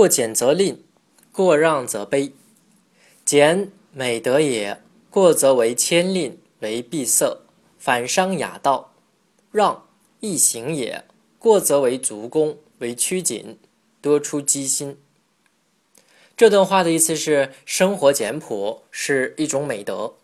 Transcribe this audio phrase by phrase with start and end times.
[0.00, 0.82] 过俭则吝，
[1.30, 2.32] 过让则卑。
[3.22, 4.80] 俭美德也，
[5.10, 7.42] 过则为谦吝，为闭塞，
[7.78, 8.94] 反伤雅道；
[9.52, 9.86] 让
[10.20, 11.04] 易行也，
[11.38, 13.58] 过则为足恭，为趋谨，
[14.00, 14.98] 多出机心。
[16.34, 20.14] 这段话的意思是：生活简朴是一种美德，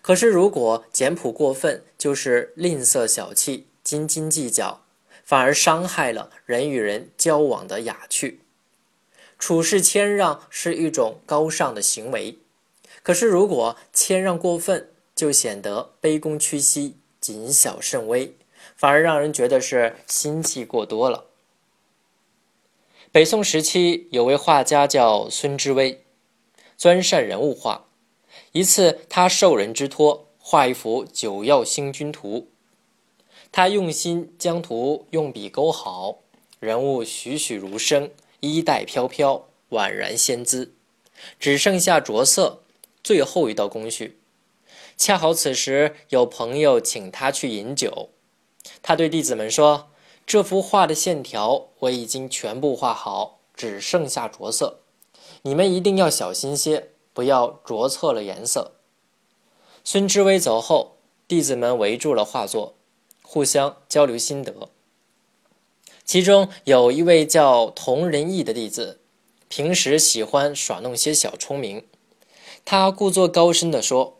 [0.00, 4.80] 可是如果简朴过分，就是吝啬小气、斤斤计较，
[5.22, 8.40] 反而伤害了人与人交往的雅趣。
[9.38, 12.38] 处事谦让是一种高尚的行为，
[13.02, 18.34] 可是如果谦让过分，就显得卑躬屈膝、谨小慎微，
[18.76, 21.26] 反而让人觉得是心气过多了。
[23.10, 26.04] 北宋时期有位画家叫孙知微，
[26.76, 27.86] 专擅人物画。
[28.52, 32.38] 一次，他受人之托画一幅《九曜星君图》，
[33.50, 36.18] 他用心将图用笔勾好，
[36.60, 38.10] 人物栩栩如生，
[38.40, 40.74] 衣带飘飘，宛然仙姿，
[41.38, 42.62] 只剩下着色
[43.02, 44.20] 最后一道工序。
[44.96, 48.10] 恰好此时有朋友请他去饮酒，
[48.82, 49.90] 他对弟子们说。
[50.26, 54.80] 这幅画的线条我已经全部画好，只剩下着色。
[55.40, 58.72] 你们一定要小心些，不要着错了颜色。
[59.82, 62.74] 孙知微走后，弟子们围住了画作，
[63.22, 64.68] 互相交流心得。
[66.08, 68.98] 其中有一位叫童仁义的弟子，
[69.48, 71.84] 平时喜欢耍弄些小聪明。
[72.64, 74.16] 他故作高深地说：“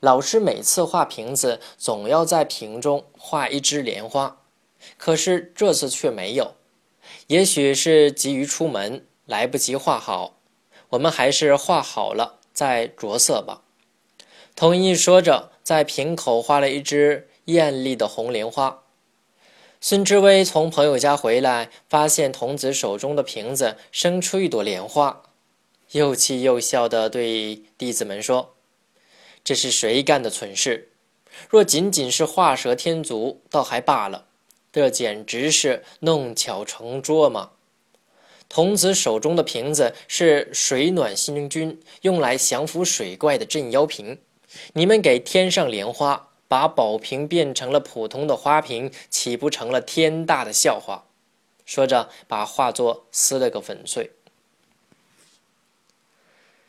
[0.00, 4.38] 老师每次画瓶子，总要在瓶中画一枝莲花。”
[4.96, 6.54] 可是这次却没有，
[7.26, 10.38] 也许是急于出门，来不及画好。
[10.88, 13.60] 我们还是画好了再着色吧。
[14.54, 18.84] 童一说着，在瓶口画了一只艳丽的红莲花。
[19.88, 25.22] 孙知微从朋友家回来，发现童子手中的瓶子生出一朵莲花，
[25.92, 28.56] 又气又笑地对弟子们说
[29.44, 30.88] ：“这是谁干的蠢事？
[31.48, 34.26] 若仅仅是画蛇添足，倒还罢了。”
[34.74, 37.52] 这简直是弄巧成拙嘛！
[38.48, 44.18] 童子手中的瓶子是水暖星君用来降服水怪的镇妖瓶，
[44.72, 51.06] 你们给添上莲花，把宝瓶变成了普通的花瓶，岂不成了天大的笑话？
[51.64, 54.12] 说着，把画作撕了个粉碎。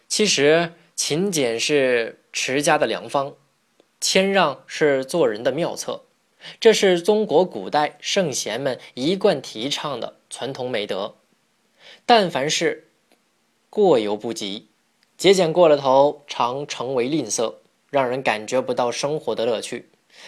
[0.08, 3.36] 其实，勤俭是持家的良方，
[4.02, 6.04] 谦让是做人的妙策。
[6.60, 11.16] 这是中国古代圣贤们一贯提倡的传统美德。
[12.06, 12.90] 但凡是
[13.70, 14.70] 过犹不及，
[15.18, 17.56] 节俭过了头，常成为吝啬，
[17.90, 19.84] 让人感觉不到生活的乐趣；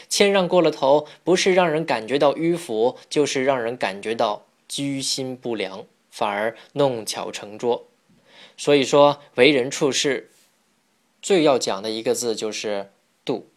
[0.07, 7.87] 谦让过了头，不是让人感觉到迂腐，就是让人感觉到居心不良，反而弄巧成拙。
[8.57, 10.29] 所以说，为人处事
[11.21, 12.91] 最要讲的一个字就是
[13.23, 13.49] 度。